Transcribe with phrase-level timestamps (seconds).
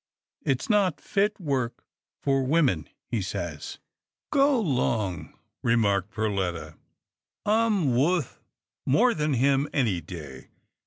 [0.41, 1.85] It's not fit work
[2.23, 3.77] for women, he says."
[4.31, 6.75] "Go 'long," remarked Perletta.
[7.45, 8.39] "I'm wuth
[8.83, 10.47] more than him any day.